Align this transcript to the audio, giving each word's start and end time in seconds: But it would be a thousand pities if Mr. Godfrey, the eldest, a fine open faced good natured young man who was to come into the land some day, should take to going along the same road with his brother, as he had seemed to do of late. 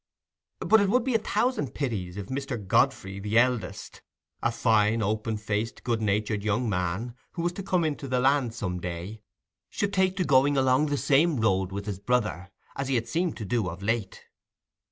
But 0.61 0.81
it 0.81 0.89
would 0.89 1.03
be 1.03 1.13
a 1.13 1.19
thousand 1.19 1.75
pities 1.75 2.17
if 2.17 2.25
Mr. 2.25 2.57
Godfrey, 2.65 3.19
the 3.19 3.37
eldest, 3.37 4.01
a 4.41 4.51
fine 4.51 5.03
open 5.03 5.37
faced 5.37 5.83
good 5.83 6.01
natured 6.01 6.43
young 6.43 6.67
man 6.67 7.13
who 7.33 7.43
was 7.43 7.51
to 7.53 7.61
come 7.61 7.83
into 7.83 8.07
the 8.07 8.19
land 8.19 8.55
some 8.55 8.79
day, 8.79 9.21
should 9.69 9.93
take 9.93 10.17
to 10.17 10.23
going 10.23 10.57
along 10.57 10.87
the 10.87 10.97
same 10.97 11.39
road 11.39 11.71
with 11.71 11.85
his 11.85 11.99
brother, 11.99 12.49
as 12.75 12.87
he 12.87 12.95
had 12.95 13.07
seemed 13.07 13.37
to 13.37 13.45
do 13.45 13.69
of 13.69 13.83
late. 13.83 14.25